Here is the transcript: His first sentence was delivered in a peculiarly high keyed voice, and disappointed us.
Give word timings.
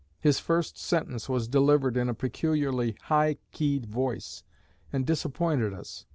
His 0.19 0.39
first 0.39 0.79
sentence 0.79 1.29
was 1.29 1.47
delivered 1.47 1.95
in 1.95 2.09
a 2.09 2.15
peculiarly 2.15 2.95
high 3.03 3.37
keyed 3.51 3.85
voice, 3.85 4.41
and 4.91 5.05
disappointed 5.05 5.75
us. 5.75 6.07